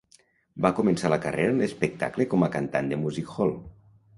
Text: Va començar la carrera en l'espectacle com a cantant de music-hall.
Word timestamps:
Va 0.65 0.71
començar 0.79 1.11
la 1.13 1.19
carrera 1.27 1.53
en 1.55 1.61
l'espectacle 1.65 2.27
com 2.35 2.47
a 2.49 2.53
cantant 2.59 2.91
de 2.95 3.01
music-hall. 3.03 3.55